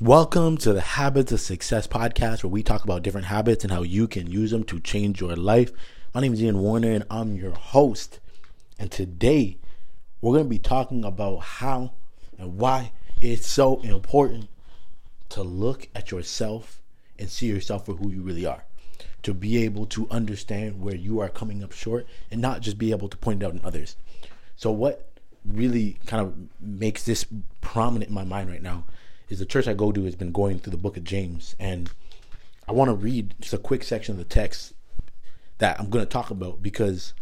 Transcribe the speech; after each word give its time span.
Welcome 0.00 0.56
to 0.58 0.72
the 0.72 0.80
Habits 0.80 1.30
of 1.30 1.42
Success 1.42 1.86
podcast, 1.86 2.42
where 2.42 2.48
we 2.48 2.62
talk 2.62 2.84
about 2.84 3.02
different 3.02 3.26
habits 3.26 3.64
and 3.64 3.70
how 3.70 3.82
you 3.82 4.08
can 4.08 4.30
use 4.30 4.50
them 4.50 4.64
to 4.64 4.80
change 4.80 5.20
your 5.20 5.36
life. 5.36 5.72
My 6.14 6.22
name 6.22 6.32
is 6.32 6.42
Ian 6.42 6.60
Warner, 6.60 6.90
and 6.90 7.04
I'm 7.10 7.36
your 7.36 7.50
host. 7.50 8.18
And 8.78 8.90
today, 8.90 9.58
we're 10.22 10.32
going 10.32 10.46
to 10.46 10.48
be 10.48 10.58
talking 10.58 11.04
about 11.04 11.40
how 11.40 11.92
and 12.38 12.56
why 12.56 12.92
it's 13.20 13.46
so 13.46 13.78
important 13.82 14.48
to 15.28 15.42
look 15.42 15.90
at 15.94 16.10
yourself 16.10 16.80
and 17.18 17.28
see 17.28 17.48
yourself 17.48 17.84
for 17.84 17.92
who 17.92 18.10
you 18.10 18.22
really 18.22 18.46
are. 18.46 18.64
To 19.24 19.34
be 19.34 19.62
able 19.64 19.84
to 19.88 20.08
understand 20.08 20.80
where 20.80 20.96
you 20.96 21.20
are 21.20 21.28
coming 21.28 21.62
up 21.62 21.72
short 21.72 22.06
and 22.30 22.40
not 22.40 22.62
just 22.62 22.78
be 22.78 22.90
able 22.90 23.10
to 23.10 23.18
point 23.18 23.42
it 23.42 23.46
out 23.46 23.52
in 23.52 23.60
others. 23.62 23.96
So, 24.56 24.70
what 24.70 25.10
really 25.44 25.98
kind 26.06 26.26
of 26.26 26.34
makes 26.58 27.04
this 27.04 27.26
prominent 27.60 28.08
in 28.08 28.14
my 28.14 28.24
mind 28.24 28.48
right 28.48 28.62
now 28.62 28.86
is 29.30 29.38
the 29.38 29.46
church 29.46 29.66
I 29.68 29.72
go 29.72 29.92
to 29.92 30.04
has 30.04 30.16
been 30.16 30.32
going 30.32 30.58
through 30.58 30.72
the 30.72 30.76
book 30.76 30.96
of 30.96 31.04
James, 31.04 31.54
and 31.58 31.90
I 32.68 32.72
want 32.72 32.88
to 32.88 32.94
read 32.94 33.34
just 33.40 33.54
a 33.54 33.58
quick 33.58 33.82
section 33.82 34.12
of 34.12 34.18
the 34.18 34.24
text 34.24 34.74
that 35.58 35.78
I'm 35.80 35.88
going 35.88 36.04
to 36.04 36.10
talk 36.10 36.30
about 36.30 36.62
because 36.62 37.14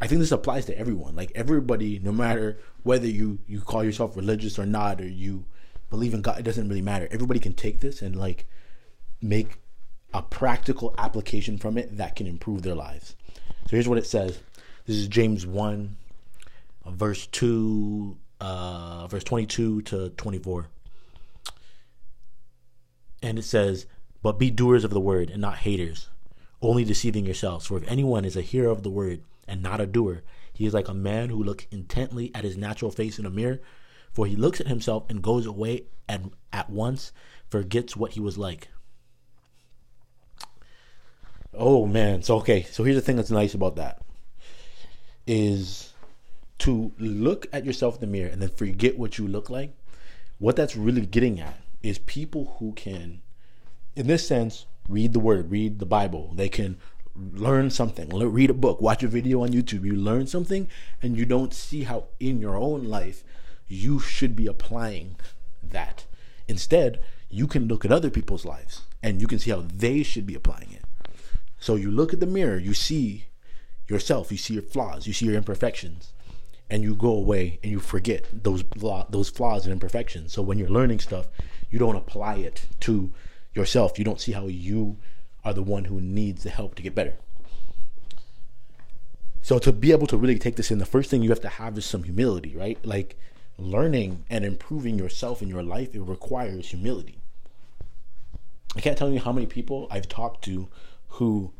I 0.00 0.06
think 0.06 0.20
this 0.20 0.32
applies 0.32 0.66
to 0.66 0.78
everyone. 0.78 1.14
Like 1.14 1.32
everybody, 1.34 2.00
no 2.02 2.12
matter 2.12 2.58
whether 2.82 3.06
you 3.06 3.38
you 3.46 3.60
call 3.60 3.84
yourself 3.84 4.16
religious 4.16 4.58
or 4.58 4.66
not, 4.66 5.00
or 5.00 5.06
you 5.06 5.44
believe 5.88 6.14
in 6.14 6.22
God, 6.22 6.38
it 6.38 6.42
doesn't 6.42 6.68
really 6.68 6.82
matter. 6.82 7.08
Everybody 7.10 7.40
can 7.40 7.54
take 7.54 7.80
this 7.80 8.02
and 8.02 8.16
like 8.16 8.46
make 9.22 9.58
a 10.12 10.22
practical 10.22 10.94
application 10.98 11.58
from 11.58 11.78
it 11.78 11.96
that 11.96 12.16
can 12.16 12.26
improve 12.26 12.62
their 12.62 12.74
lives. 12.74 13.14
So 13.66 13.70
here's 13.70 13.88
what 13.88 13.98
it 13.98 14.06
says. 14.06 14.38
This 14.86 14.96
is 14.96 15.08
James 15.08 15.46
1, 15.46 15.96
verse 16.86 17.26
2, 17.26 18.16
uh, 18.40 19.06
verse 19.08 19.24
22 19.24 19.82
to 19.82 20.10
24. 20.10 20.66
And 23.22 23.38
it 23.38 23.44
says, 23.44 23.86
But 24.22 24.38
be 24.38 24.50
doers 24.50 24.84
of 24.84 24.90
the 24.90 25.00
word 25.00 25.30
and 25.30 25.40
not 25.40 25.58
haters, 25.58 26.08
only 26.60 26.84
deceiving 26.84 27.24
yourselves. 27.24 27.66
For 27.66 27.78
if 27.78 27.90
anyone 27.90 28.24
is 28.24 28.36
a 28.36 28.42
hearer 28.42 28.70
of 28.70 28.82
the 28.82 28.90
word 28.90 29.22
and 29.48 29.62
not 29.62 29.80
a 29.80 29.86
doer, 29.86 30.22
he 30.52 30.66
is 30.66 30.74
like 30.74 30.88
a 30.88 30.94
man 30.94 31.28
who 31.28 31.42
looks 31.42 31.66
intently 31.70 32.30
at 32.34 32.44
his 32.44 32.56
natural 32.56 32.90
face 32.90 33.18
in 33.18 33.26
a 33.26 33.30
mirror. 33.30 33.60
For 34.12 34.26
he 34.26 34.36
looks 34.36 34.60
at 34.60 34.68
himself 34.68 35.04
and 35.10 35.22
goes 35.22 35.44
away 35.44 35.84
and 36.08 36.32
at 36.52 36.70
once 36.70 37.12
forgets 37.50 37.96
what 37.96 38.12
he 38.12 38.20
was 38.20 38.38
like. 38.38 38.68
Oh 41.52 41.86
man. 41.86 42.22
So 42.22 42.36
okay, 42.38 42.62
so 42.62 42.84
here's 42.84 42.96
the 42.96 43.02
thing 43.02 43.16
that's 43.16 43.30
nice 43.30 43.54
about 43.54 43.76
that 43.76 44.02
is 45.26 45.92
to 46.58 46.92
look 46.98 47.46
at 47.52 47.64
yourself 47.64 47.96
in 47.96 48.00
the 48.00 48.06
mirror 48.06 48.30
and 48.30 48.40
then 48.40 48.48
forget 48.48 48.98
what 48.98 49.18
you 49.18 49.26
look 49.26 49.50
like. 49.50 49.74
What 50.38 50.56
that's 50.56 50.76
really 50.76 51.04
getting 51.06 51.40
at 51.40 51.58
is 51.86 51.98
people 51.98 52.56
who 52.58 52.72
can, 52.72 53.22
in 53.94 54.06
this 54.06 54.26
sense, 54.26 54.66
read 54.88 55.12
the 55.12 55.20
word, 55.20 55.50
read 55.50 55.78
the 55.78 55.86
Bible. 55.86 56.32
They 56.34 56.48
can 56.48 56.78
learn 57.14 57.70
something, 57.70 58.10
read 58.10 58.50
a 58.50 58.54
book, 58.54 58.80
watch 58.80 59.02
a 59.02 59.08
video 59.08 59.42
on 59.42 59.50
YouTube. 59.50 59.84
You 59.84 59.96
learn 59.96 60.26
something 60.26 60.68
and 61.02 61.16
you 61.16 61.24
don't 61.24 61.54
see 61.54 61.84
how 61.84 62.04
in 62.20 62.40
your 62.40 62.56
own 62.56 62.84
life 62.84 63.24
you 63.68 63.98
should 63.98 64.36
be 64.36 64.46
applying 64.46 65.16
that. 65.62 66.04
Instead, 66.48 67.00
you 67.30 67.46
can 67.46 67.66
look 67.66 67.84
at 67.84 67.92
other 67.92 68.10
people's 68.10 68.44
lives 68.44 68.82
and 69.02 69.20
you 69.20 69.26
can 69.26 69.38
see 69.38 69.50
how 69.50 69.64
they 69.74 70.02
should 70.02 70.26
be 70.26 70.34
applying 70.34 70.72
it. 70.72 70.84
So 71.58 71.74
you 71.74 71.90
look 71.90 72.12
at 72.12 72.20
the 72.20 72.26
mirror, 72.26 72.58
you 72.58 72.74
see 72.74 73.26
yourself, 73.88 74.30
you 74.30 74.38
see 74.38 74.54
your 74.54 74.62
flaws, 74.62 75.06
you 75.06 75.12
see 75.12 75.26
your 75.26 75.36
imperfections, 75.36 76.12
and 76.68 76.82
you 76.82 76.94
go 76.94 77.10
away 77.10 77.58
and 77.62 77.72
you 77.72 77.78
forget 77.78 78.26
those 78.32 78.64
those 79.08 79.30
flaws 79.30 79.64
and 79.64 79.72
imperfections. 79.72 80.32
So 80.32 80.42
when 80.42 80.58
you're 80.58 80.68
learning 80.68 81.00
stuff, 81.00 81.26
you 81.70 81.78
don't 81.78 81.96
apply 81.96 82.36
it 82.36 82.66
to 82.80 83.12
yourself. 83.54 83.98
You 83.98 84.04
don't 84.04 84.20
see 84.20 84.32
how 84.32 84.46
you 84.46 84.96
are 85.44 85.54
the 85.54 85.62
one 85.62 85.84
who 85.84 86.00
needs 86.00 86.42
the 86.42 86.50
help 86.50 86.74
to 86.76 86.82
get 86.82 86.94
better. 86.94 87.14
So 89.42 89.58
to 89.60 89.72
be 89.72 89.92
able 89.92 90.08
to 90.08 90.16
really 90.16 90.38
take 90.38 90.56
this 90.56 90.70
in, 90.70 90.78
the 90.78 90.86
first 90.86 91.08
thing 91.08 91.22
you 91.22 91.30
have 91.30 91.40
to 91.42 91.48
have 91.48 91.78
is 91.78 91.86
some 91.86 92.02
humility, 92.02 92.56
right? 92.56 92.84
Like 92.84 93.16
learning 93.58 94.24
and 94.28 94.44
improving 94.44 94.98
yourself 94.98 95.40
in 95.40 95.48
your 95.48 95.62
life, 95.62 95.94
it 95.94 96.00
requires 96.00 96.70
humility. 96.70 97.18
I 98.74 98.80
can't 98.80 98.98
tell 98.98 99.10
you 99.10 99.20
how 99.20 99.32
many 99.32 99.46
people 99.46 99.86
I've 99.90 100.08
talked 100.08 100.44
to 100.44 100.68
who 101.08 101.52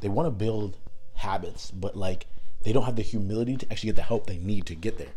they 0.00 0.08
want 0.08 0.26
to 0.26 0.30
build 0.30 0.76
habits, 1.14 1.70
but 1.70 1.96
like 1.96 2.26
they 2.62 2.72
don't 2.72 2.84
have 2.84 2.96
the 2.96 3.02
humility 3.02 3.56
to 3.56 3.72
actually 3.72 3.88
get 3.88 3.96
the 3.96 4.02
help 4.02 4.26
they 4.26 4.38
need 4.38 4.66
to 4.66 4.74
get 4.74 4.98
there. 4.98 5.14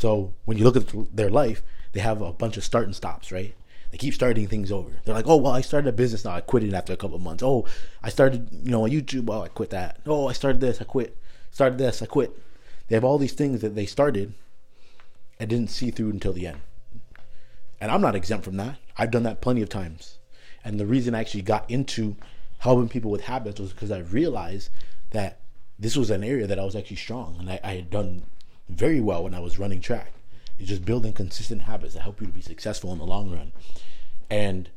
So 0.00 0.32
when 0.46 0.56
you 0.56 0.64
look 0.64 0.76
at 0.76 1.14
their 1.14 1.28
life, 1.28 1.62
they 1.92 2.00
have 2.00 2.22
a 2.22 2.32
bunch 2.32 2.56
of 2.56 2.64
start 2.64 2.86
and 2.86 2.96
stops, 2.96 3.30
right? 3.30 3.54
They 3.90 3.98
keep 3.98 4.14
starting 4.14 4.48
things 4.48 4.72
over. 4.72 4.90
They're 5.04 5.14
like, 5.14 5.26
oh 5.28 5.36
well, 5.36 5.52
I 5.52 5.60
started 5.60 5.88
a 5.88 5.92
business 5.92 6.24
now. 6.24 6.32
I 6.32 6.40
quit 6.40 6.62
it 6.62 6.72
after 6.72 6.94
a 6.94 6.96
couple 6.96 7.16
of 7.16 7.22
months. 7.22 7.42
Oh, 7.42 7.66
I 8.02 8.08
started, 8.08 8.48
you 8.50 8.70
know, 8.70 8.84
on 8.84 8.90
YouTube. 8.90 9.28
Oh, 9.28 9.42
I 9.42 9.48
quit 9.48 9.68
that. 9.70 10.00
Oh, 10.06 10.26
I 10.26 10.32
started 10.32 10.62
this. 10.62 10.80
I 10.80 10.84
quit. 10.84 11.18
Started 11.50 11.78
this. 11.78 12.00
I 12.00 12.06
quit. 12.06 12.34
They 12.88 12.96
have 12.96 13.04
all 13.04 13.18
these 13.18 13.34
things 13.34 13.60
that 13.60 13.74
they 13.74 13.84
started 13.84 14.32
and 15.38 15.50
didn't 15.50 15.70
see 15.70 15.90
through 15.90 16.10
until 16.10 16.32
the 16.32 16.46
end. 16.46 16.60
And 17.78 17.90
I'm 17.90 18.00
not 18.00 18.14
exempt 18.14 18.46
from 18.46 18.56
that. 18.56 18.78
I've 18.96 19.10
done 19.10 19.24
that 19.24 19.42
plenty 19.42 19.60
of 19.60 19.68
times. 19.68 20.18
And 20.64 20.80
the 20.80 20.86
reason 20.86 21.14
I 21.14 21.20
actually 21.20 21.42
got 21.42 21.70
into 21.70 22.16
helping 22.58 22.88
people 22.88 23.10
with 23.10 23.22
habits 23.22 23.60
was 23.60 23.74
because 23.74 23.90
I 23.90 23.98
realized 23.98 24.70
that 25.10 25.40
this 25.78 25.96
was 25.96 26.08
an 26.08 26.24
area 26.24 26.46
that 26.46 26.58
I 26.58 26.64
was 26.64 26.76
actually 26.76 26.96
strong 26.96 27.36
and 27.38 27.50
I, 27.50 27.60
I 27.62 27.74
had 27.74 27.90
done 27.90 28.24
very 28.70 29.00
well 29.00 29.24
when 29.24 29.34
I 29.34 29.40
was 29.40 29.58
running 29.58 29.80
track. 29.80 30.12
It's 30.58 30.68
just 30.68 30.84
building 30.84 31.12
consistent 31.12 31.62
habits 31.62 31.94
that 31.94 32.02
help 32.02 32.20
you 32.20 32.26
to 32.26 32.32
be 32.32 32.42
successful 32.42 32.92
in 32.92 32.98
the 32.98 33.06
long 33.06 33.30
run. 33.30 33.52
And 34.28 34.68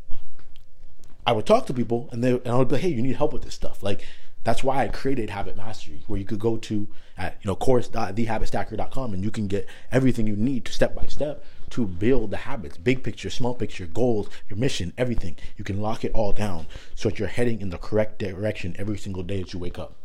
I 1.25 1.31
would 1.31 1.45
talk 1.45 1.67
to 1.67 1.73
people 1.73 2.09
and 2.11 2.23
they 2.23 2.31
and 2.31 2.47
I 2.47 2.55
would 2.55 2.67
be 2.69 2.75
like, 2.75 2.83
hey, 2.83 2.89
you 2.89 3.01
need 3.01 3.15
help 3.15 3.33
with 3.33 3.43
this 3.43 3.53
stuff. 3.53 3.83
Like 3.83 4.05
that's 4.43 4.63
why 4.63 4.83
I 4.83 4.87
created 4.89 5.29
Habit 5.29 5.55
Mastery, 5.55 6.03
where 6.07 6.19
you 6.19 6.25
could 6.25 6.39
go 6.39 6.57
to 6.57 6.87
at 7.17 7.37
you 7.41 7.47
know 7.47 7.55
course.thehabitstacker.com 7.55 9.13
and 9.13 9.23
you 9.23 9.31
can 9.31 9.47
get 9.47 9.67
everything 9.91 10.27
you 10.27 10.35
need 10.35 10.65
to 10.65 10.73
step 10.73 10.95
by 10.95 11.05
step 11.07 11.43
to 11.71 11.87
build 11.87 12.31
the 12.31 12.37
habits, 12.37 12.77
big 12.77 13.03
picture, 13.03 13.29
small 13.29 13.53
picture, 13.53 13.85
goals, 13.85 14.29
your 14.49 14.57
mission, 14.57 14.93
everything. 14.97 15.35
You 15.57 15.63
can 15.63 15.81
lock 15.81 16.03
it 16.03 16.11
all 16.13 16.31
down 16.31 16.67
so 16.95 17.09
that 17.09 17.19
you're 17.19 17.27
heading 17.27 17.61
in 17.61 17.69
the 17.69 17.77
correct 17.77 18.19
direction 18.19 18.75
every 18.77 18.97
single 18.97 19.23
day 19.23 19.41
that 19.41 19.53
you 19.53 19.59
wake 19.59 19.79
up. 19.79 19.95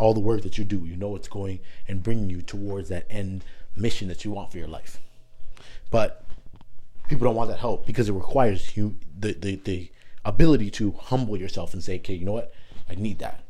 All 0.00 0.14
the 0.14 0.20
work 0.20 0.42
that 0.42 0.58
you 0.58 0.64
do, 0.64 0.84
you 0.84 0.96
know 0.96 1.14
it's 1.14 1.28
going 1.28 1.60
and 1.86 2.02
bringing 2.02 2.30
you 2.30 2.42
towards 2.42 2.88
that 2.88 3.06
end 3.10 3.44
mission 3.76 4.08
that 4.08 4.24
you 4.24 4.30
want 4.30 4.50
for 4.50 4.58
your 4.58 4.66
life. 4.66 4.98
But 5.90 6.24
people 7.08 7.26
don't 7.26 7.36
want 7.36 7.50
that 7.50 7.58
help 7.58 7.86
because 7.86 8.08
it 8.08 8.12
requires 8.12 8.76
you 8.76 8.96
the, 9.18 9.34
the, 9.34 9.56
the 9.56 9.90
ability 10.24 10.70
to 10.70 10.92
humble 10.92 11.36
yourself 11.36 11.74
and 11.74 11.82
say, 11.82 11.96
okay, 11.96 12.14
you 12.14 12.24
know 12.24 12.32
what? 12.32 12.52
I 12.88 12.94
need 12.94 13.18
that. 13.18 13.44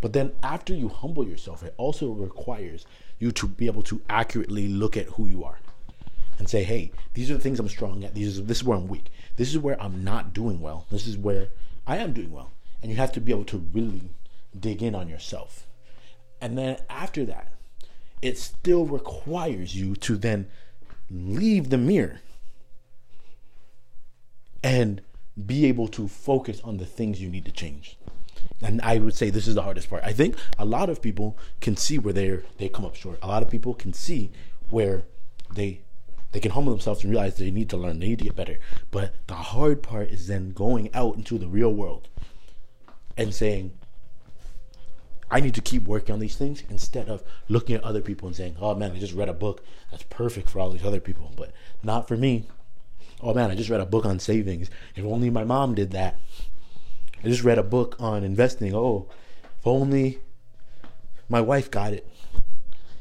But 0.00 0.12
then 0.12 0.32
after 0.42 0.74
you 0.74 0.88
humble 0.88 1.26
yourself, 1.26 1.62
it 1.62 1.74
also 1.76 2.10
requires 2.10 2.84
you 3.18 3.30
to 3.32 3.46
be 3.46 3.66
able 3.66 3.84
to 3.84 4.02
accurately 4.10 4.66
look 4.68 4.96
at 4.96 5.06
who 5.06 5.26
you 5.26 5.44
are 5.44 5.58
and 6.38 6.48
say, 6.48 6.64
hey, 6.64 6.90
these 7.14 7.30
are 7.30 7.34
the 7.34 7.40
things 7.40 7.60
I'm 7.60 7.68
strong 7.68 8.02
at. 8.02 8.14
These 8.14 8.40
are, 8.40 8.42
this 8.42 8.58
is 8.58 8.64
where 8.64 8.76
I'm 8.76 8.88
weak. 8.88 9.12
This 9.36 9.50
is 9.50 9.58
where 9.58 9.80
I'm 9.80 10.02
not 10.02 10.32
doing 10.32 10.60
well. 10.60 10.86
This 10.90 11.06
is 11.06 11.16
where 11.16 11.48
I 11.86 11.98
am 11.98 12.12
doing 12.12 12.32
well. 12.32 12.50
And 12.82 12.90
you 12.90 12.96
have 12.96 13.12
to 13.12 13.20
be 13.20 13.30
able 13.30 13.44
to 13.44 13.58
really 13.72 14.10
dig 14.58 14.82
in 14.82 14.96
on 14.96 15.08
yourself. 15.08 15.66
And 16.42 16.58
then 16.58 16.76
after 16.90 17.24
that, 17.26 17.52
it 18.20 18.36
still 18.36 18.84
requires 18.84 19.76
you 19.76 19.94
to 19.96 20.16
then 20.16 20.48
leave 21.08 21.70
the 21.70 21.78
mirror 21.78 22.20
and 24.62 25.00
be 25.46 25.66
able 25.66 25.86
to 25.88 26.08
focus 26.08 26.60
on 26.64 26.78
the 26.78 26.84
things 26.84 27.22
you 27.22 27.28
need 27.28 27.44
to 27.44 27.52
change. 27.52 27.96
And 28.60 28.80
I 28.82 28.98
would 28.98 29.14
say 29.14 29.30
this 29.30 29.46
is 29.46 29.54
the 29.54 29.62
hardest 29.62 29.88
part. 29.88 30.02
I 30.04 30.12
think 30.12 30.36
a 30.58 30.64
lot 30.64 30.90
of 30.90 31.00
people 31.00 31.38
can 31.60 31.76
see 31.76 31.98
where 31.98 32.12
they 32.12 32.40
they 32.58 32.68
come 32.68 32.84
up 32.84 32.96
short. 32.96 33.20
A 33.22 33.28
lot 33.28 33.42
of 33.42 33.50
people 33.50 33.72
can 33.72 33.92
see 33.92 34.30
where 34.68 35.04
they 35.54 35.82
they 36.32 36.40
can 36.40 36.50
humble 36.50 36.72
themselves 36.72 37.04
and 37.04 37.10
realize 37.12 37.36
they 37.36 37.52
need 37.52 37.70
to 37.70 37.76
learn, 37.76 38.00
they 38.00 38.08
need 38.08 38.18
to 38.18 38.24
get 38.24 38.36
better. 38.36 38.58
But 38.90 39.14
the 39.28 39.34
hard 39.34 39.82
part 39.82 40.08
is 40.08 40.26
then 40.26 40.50
going 40.50 40.92
out 40.92 41.16
into 41.16 41.38
the 41.38 41.48
real 41.48 41.72
world 41.72 42.08
and 43.16 43.32
saying, 43.32 43.78
I 45.32 45.40
need 45.40 45.54
to 45.54 45.62
keep 45.62 45.84
working 45.84 46.12
on 46.12 46.20
these 46.20 46.36
things 46.36 46.62
instead 46.68 47.08
of 47.08 47.24
looking 47.48 47.74
at 47.74 47.82
other 47.82 48.02
people 48.02 48.28
and 48.28 48.36
saying, 48.36 48.56
"Oh 48.60 48.74
man, 48.74 48.92
I 48.92 48.98
just 48.98 49.14
read 49.14 49.30
a 49.30 49.34
book 49.34 49.64
that's 49.90 50.02
perfect 50.10 50.50
for 50.50 50.60
all 50.60 50.70
these 50.70 50.84
other 50.84 51.00
people, 51.00 51.32
but 51.34 51.52
not 51.82 52.06
for 52.06 52.18
me." 52.18 52.48
Oh 53.22 53.32
man, 53.32 53.50
I 53.50 53.54
just 53.54 53.70
read 53.70 53.80
a 53.80 53.86
book 53.86 54.04
on 54.04 54.18
savings. 54.18 54.68
If 54.94 55.06
only 55.06 55.30
my 55.30 55.44
mom 55.44 55.74
did 55.74 55.90
that. 55.92 56.18
I 57.24 57.28
just 57.28 57.44
read 57.44 57.58
a 57.58 57.62
book 57.62 57.96
on 57.98 58.24
investing. 58.24 58.74
Oh, 58.74 59.08
if 59.58 59.66
only 59.66 60.18
my 61.30 61.40
wife 61.40 61.70
got 61.70 61.94
it. 61.94 62.06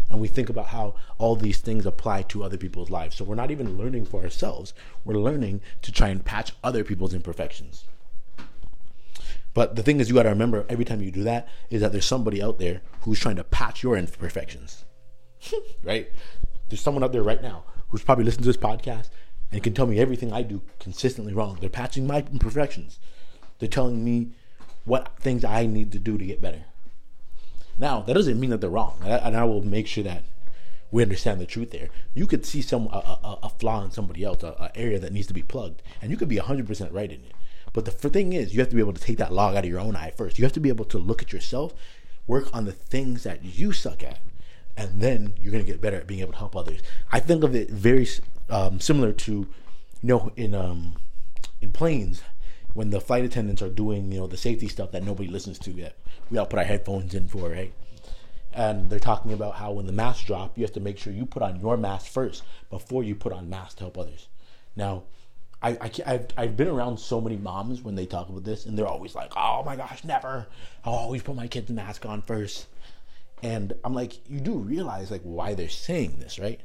And 0.10 0.22
we 0.22 0.30
think 0.30 0.50
about 0.50 0.68
how 0.68 0.96
all 1.18 1.36
these 1.36 1.58
things 1.58 1.86
apply 1.86 2.22
to 2.24 2.44
other 2.44 2.58
people's 2.58 2.90
lives. 2.90 3.18
So 3.18 3.26
we're 3.26 3.36
not 3.36 3.52
even 3.52 3.78
learning 3.78 4.06
for 4.06 4.24
ourselves. 4.24 4.74
We're 5.04 5.16
learning 5.16 5.62
to 5.82 5.92
try 5.92 6.08
and 6.08 6.24
patch 6.24 6.54
other 6.64 6.86
people's 6.86 7.14
imperfections. 7.14 7.84
But 9.54 9.76
the 9.76 9.84
thing 9.84 10.00
is, 10.00 10.08
you 10.08 10.16
got 10.16 10.24
to 10.24 10.30
remember 10.30 10.66
every 10.70 10.86
time 10.86 11.02
you 11.02 11.12
do 11.12 11.24
that 11.24 11.48
is 11.70 11.82
that 11.82 11.92
there's 11.92 12.06
somebody 12.06 12.42
out 12.42 12.60
there 12.60 12.82
who's 13.02 13.20
trying 13.20 13.36
to 13.36 13.44
patch 13.44 13.84
your 13.84 13.98
imperfections, 13.98 14.86
right? 15.84 16.10
There's 16.70 16.82
someone 16.82 17.04
out 17.04 17.12
there 17.12 17.24
right 17.24 17.42
now 17.42 17.64
who's 17.90 18.04
probably 18.04 18.24
listening 18.24 18.44
to 18.44 18.50
this 18.50 18.58
podcast 18.58 19.10
and 19.52 19.62
can 19.62 19.74
tell 19.74 19.88
me 19.88 20.00
everything 20.00 20.32
I 20.32 20.42
do 20.42 20.62
consistently 20.80 21.34
wrong. 21.34 21.58
They're 21.60 21.70
patching 21.70 22.08
my 22.08 22.20
imperfections. 22.32 23.00
They're 23.60 23.68
telling 23.68 24.04
me 24.04 24.32
what 24.86 25.18
things 25.20 25.44
I 25.44 25.66
need 25.66 25.92
to 25.92 26.00
do 26.00 26.18
to 26.18 26.26
get 26.26 26.42
better. 26.42 26.64
Now, 27.78 28.02
that 28.02 28.14
doesn't 28.14 28.40
mean 28.40 28.52
that 28.52 28.62
they're 28.62 28.70
wrong, 28.70 28.98
and 29.04 29.36
I 29.36 29.44
will 29.44 29.64
make 29.64 29.88
sure 29.88 30.04
that 30.04 30.24
we 30.92 31.04
understand 31.04 31.40
the 31.40 31.46
truth 31.46 31.72
there. 31.72 31.90
You 32.14 32.28
could 32.28 32.46
see 32.46 32.62
some 32.62 32.88
a, 32.88 33.18
a, 33.24 33.40
a 33.44 33.50
flaw 33.50 33.84
in 33.84 33.92
somebody 33.92 34.24
else, 34.24 34.44
an 34.44 34.54
area 34.76 35.00
that 35.00 35.14
needs 35.14 35.28
to 35.28 35.34
be 35.34 35.42
plugged, 35.42 35.82
and 36.02 36.12
you 36.12 36.18
could 36.18 36.28
be 36.28 36.38
100% 36.38 36.94
right 36.94 37.12
in 37.12 37.22
it. 37.22 37.32
But 37.74 37.86
the 37.86 37.92
thing 37.92 38.34
is, 38.34 38.54
you 38.54 38.60
have 38.60 38.70
to 38.70 38.76
be 38.76 38.82
able 38.82 38.94
to 38.94 39.02
take 39.02 39.18
that 39.18 39.34
log 39.34 39.56
out 39.56 39.64
of 39.64 39.70
your 39.70 39.80
own 39.80 39.96
eye 39.96 40.14
first. 40.16 40.38
You 40.38 40.46
have 40.46 40.54
to 40.54 40.60
be 40.60 40.70
able 40.70 40.86
to 40.86 40.98
look 40.98 41.22
at 41.22 41.32
yourself, 41.32 41.74
work 42.28 42.50
on 42.54 42.66
the 42.66 42.72
things 42.72 43.24
that 43.24 43.44
you 43.44 43.72
suck 43.72 44.04
at, 44.04 44.20
and 44.76 45.02
then 45.02 45.34
you're 45.40 45.52
going 45.52 45.64
to 45.64 45.72
get 45.72 45.82
better 45.82 45.98
at 45.98 46.08
being 46.08 46.22
able 46.22 46.34
to 46.34 46.40
help 46.40 46.56
others. 46.56 46.82
I 47.12 47.20
think 47.20 47.44
of 47.44 47.56
it 47.56 47.70
very 47.70 48.08
um, 48.50 48.80
similar 48.80 49.14
to, 49.14 49.32
you 49.32 49.48
know, 50.02 50.32
in 50.36 50.54
um, 50.54 50.96
in 51.62 51.72
planes 51.72 52.24
when 52.74 52.90
the 52.90 53.02
flight 53.02 53.24
attendants 53.24 53.62
are 53.62 53.70
doing, 53.70 54.12
you 54.12 54.20
know, 54.20 54.28
the 54.28 54.38
safety 54.38 54.68
stuff 54.68 54.92
that 54.92 55.04
nobody 55.04 55.30
listens 55.30 55.60
to 55.60 55.72
yet. 55.72 55.98
We 56.30 56.38
all 56.38 56.46
put 56.46 56.60
our 56.60 56.66
headphones 56.66 57.14
in 57.14 57.28
for, 57.28 57.50
right? 57.50 57.74
and 58.54 58.90
they're 58.90 59.00
talking 59.00 59.32
about 59.32 59.56
how 59.56 59.72
when 59.72 59.86
the 59.86 59.94
masks 59.94 60.26
drop, 60.26 60.58
you 60.58 60.64
have 60.64 60.74
to 60.74 60.80
make 60.80 60.98
sure 60.98 61.14
you 61.14 61.26
put 61.26 61.42
on 61.42 61.60
your 61.60 61.78
mask 61.78 62.08
first 62.08 62.44
before 62.70 63.04
you 63.04 63.16
put 63.16 63.32
on 63.32 63.50
masks 63.50 63.76
to 63.76 63.86
help 63.86 63.98
others. 63.98 64.28
Now, 64.76 65.04
I, 65.62 65.72
I 65.72 65.92
I've, 66.06 66.28
I've 66.38 66.58
been 66.58 66.68
around 66.68 67.00
so 67.00 67.22
many 67.22 67.38
moms 67.38 67.82
when 67.82 67.96
they 67.96 68.06
talk 68.06 68.30
about 68.30 68.44
this, 68.44 68.66
and 68.66 68.78
they're 68.78 68.88
always 68.88 69.16
like, 69.16 69.32
"Oh 69.36 69.64
my 69.64 69.76
gosh, 69.76 70.04
never! 70.04 70.48
I'll 70.84 70.94
always 70.94 71.24
put 71.24 71.36
my 71.36 71.48
kid's 71.48 71.70
mask 71.70 72.06
on 72.06 72.22
first. 72.22 72.68
And 73.44 73.74
I'm 73.84 73.94
like, 73.94 74.30
you 74.30 74.40
do 74.40 74.54
realize 74.54 75.10
like 75.12 75.24
why 75.24 75.54
they're 75.56 75.70
saying 75.70 76.18
this, 76.20 76.38
right? 76.40 76.62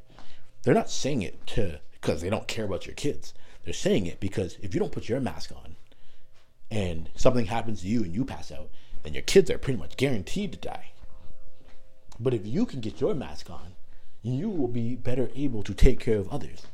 They're 0.62 0.74
not 0.74 0.90
saying 0.90 1.22
it 1.22 1.46
to 1.48 1.80
because 1.92 2.20
they 2.20 2.30
don't 2.30 2.48
care 2.48 2.64
about 2.64 2.86
your 2.86 2.94
kids. 2.94 3.32
They're 3.64 3.72
saying 3.72 4.06
it 4.06 4.20
because 4.20 4.56
if 4.60 4.74
you 4.74 4.80
don't 4.80 4.92
put 4.92 5.08
your 5.08 5.20
mask 5.20 5.52
on, 5.52 5.76
and 6.70 7.08
something 7.16 7.46
happens 7.46 7.82
to 7.82 7.88
you 7.88 8.02
and 8.02 8.14
you 8.14 8.24
pass 8.24 8.52
out, 8.52 8.70
then 9.02 9.14
your 9.14 9.22
kids 9.22 9.50
are 9.50 9.58
pretty 9.58 9.78
much 9.78 9.96
guaranteed 9.96 10.52
to 10.52 10.58
die 10.58 10.92
but 12.18 12.34
if 12.34 12.46
you 12.46 12.66
can 12.66 12.80
get 12.80 13.00
your 13.00 13.14
mask 13.14 13.50
on, 13.50 13.74
you 14.22 14.48
will 14.48 14.68
be 14.68 14.94
better 14.94 15.30
able 15.34 15.62
to 15.62 15.74
take 15.74 16.00
care 16.00 16.18
of 16.18 16.28
others 16.30 16.66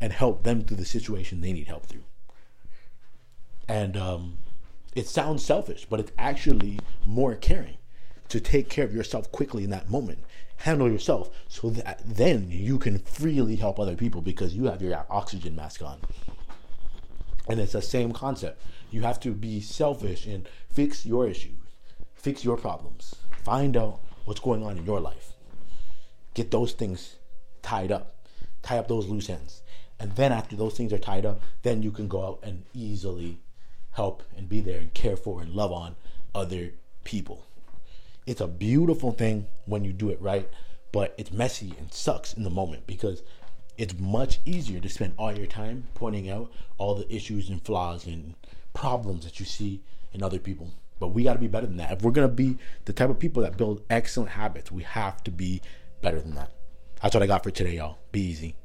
and 0.00 0.12
help 0.12 0.42
them 0.42 0.62
through 0.62 0.76
the 0.76 0.84
situation 0.84 1.40
they 1.40 1.52
need 1.52 1.68
help 1.68 1.86
through. 1.86 2.04
And 3.68 3.96
um, 3.96 4.38
it 4.94 5.06
sounds 5.08 5.44
selfish, 5.44 5.86
but 5.88 6.00
it's 6.00 6.12
actually 6.18 6.78
more 7.06 7.34
caring 7.34 7.78
to 8.28 8.40
take 8.40 8.68
care 8.68 8.84
of 8.84 8.94
yourself 8.94 9.30
quickly 9.32 9.64
in 9.64 9.70
that 9.70 9.90
moment. 9.90 10.18
Handle 10.58 10.90
yourself 10.90 11.30
so 11.48 11.70
that 11.70 12.00
then 12.04 12.50
you 12.50 12.78
can 12.78 12.98
freely 12.98 13.56
help 13.56 13.78
other 13.78 13.96
people 13.96 14.20
because 14.20 14.54
you 14.54 14.64
have 14.64 14.80
your 14.82 15.04
oxygen 15.10 15.56
mask 15.56 15.82
on. 15.82 15.98
And 17.48 17.60
it's 17.60 17.72
the 17.72 17.82
same 17.82 18.12
concept. 18.12 18.62
You 18.90 19.02
have 19.02 19.20
to 19.20 19.32
be 19.32 19.60
selfish 19.60 20.26
and 20.26 20.48
fix 20.70 21.04
your 21.04 21.28
issues, 21.28 21.58
fix 22.14 22.44
your 22.44 22.56
problems, 22.56 23.16
find 23.42 23.76
out 23.76 24.00
what's 24.24 24.40
going 24.40 24.62
on 24.62 24.78
in 24.78 24.86
your 24.86 25.00
life. 25.00 25.32
Get 26.34 26.50
those 26.50 26.72
things 26.72 27.16
tied 27.62 27.92
up, 27.92 28.14
tie 28.62 28.78
up 28.78 28.88
those 28.88 29.06
loose 29.06 29.28
ends. 29.28 29.62
And 29.98 30.14
then 30.16 30.32
after 30.32 30.56
those 30.56 30.76
things 30.76 30.92
are 30.92 30.98
tied 30.98 31.24
up, 31.24 31.40
then 31.62 31.82
you 31.82 31.90
can 31.90 32.08
go 32.08 32.26
out 32.26 32.40
and 32.42 32.64
easily 32.74 33.38
help 33.92 34.22
and 34.36 34.48
be 34.48 34.60
there 34.60 34.80
and 34.80 34.92
care 34.92 35.16
for 35.16 35.40
and 35.40 35.54
love 35.54 35.72
on 35.72 35.96
other 36.34 36.72
people. 37.04 37.46
It's 38.26 38.40
a 38.40 38.48
beautiful 38.48 39.12
thing 39.12 39.46
when 39.66 39.84
you 39.84 39.92
do 39.92 40.10
it 40.10 40.20
right, 40.20 40.48
but 40.92 41.14
it's 41.18 41.30
messy 41.30 41.74
and 41.78 41.92
sucks 41.92 42.32
in 42.32 42.42
the 42.42 42.50
moment 42.50 42.86
because 42.86 43.22
it's 43.76 43.98
much 43.98 44.40
easier 44.44 44.80
to 44.80 44.88
spend 44.88 45.14
all 45.18 45.36
your 45.36 45.46
time 45.46 45.88
pointing 45.94 46.30
out 46.30 46.50
all 46.78 46.94
the 46.94 47.14
issues 47.14 47.48
and 47.48 47.62
flaws 47.64 48.06
and 48.06 48.34
problems 48.72 49.24
that 49.24 49.38
you 49.40 49.46
see 49.46 49.82
in 50.12 50.22
other 50.22 50.38
people. 50.38 50.70
But 51.00 51.08
we 51.08 51.24
got 51.24 51.34
to 51.34 51.38
be 51.38 51.48
better 51.48 51.66
than 51.66 51.76
that. 51.78 51.92
If 51.92 52.02
we're 52.02 52.12
going 52.12 52.28
to 52.28 52.34
be 52.34 52.56
the 52.84 52.92
type 52.92 53.10
of 53.10 53.18
people 53.18 53.42
that 53.42 53.56
build 53.56 53.82
excellent 53.90 54.30
habits, 54.30 54.70
we 54.70 54.84
have 54.84 55.22
to 55.24 55.30
be 55.30 55.60
better 56.02 56.20
than 56.20 56.34
that. 56.36 56.52
That's 57.02 57.14
what 57.14 57.22
I 57.22 57.26
got 57.26 57.42
for 57.42 57.50
today, 57.50 57.76
y'all. 57.76 57.98
Be 58.12 58.20
easy. 58.20 58.56